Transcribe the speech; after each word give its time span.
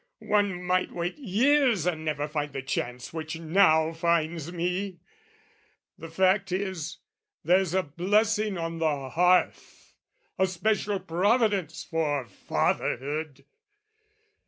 One 0.33 0.63
might 0.63 0.91
wait 0.91 1.15
years 1.19 1.85
And 1.85 2.03
never 2.03 2.27
find 2.27 2.53
the 2.53 2.63
chance 2.63 3.13
which 3.13 3.37
now 3.39 3.93
finds 3.93 4.51
me! 4.51 4.97
The 5.95 6.09
fact 6.09 6.51
is, 6.51 6.97
there's 7.43 7.75
a 7.75 7.83
blessing 7.83 8.57
on 8.57 8.79
the 8.79 9.09
hearth, 9.09 9.93
A 10.39 10.47
special 10.47 10.99
providence 10.99 11.83
for 11.83 12.25
fatherhood! 12.25 13.45